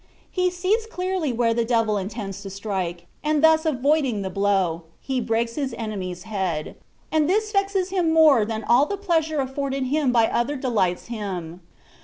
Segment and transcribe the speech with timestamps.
[0.31, 5.21] He sees clearly where the de\^ intends to strike, and thus avoiding the blow, he
[5.21, 6.75] breaks his enemy^s head;
[7.11, 11.61] and this vexes him more than all the pleasure afforded him by others delights him.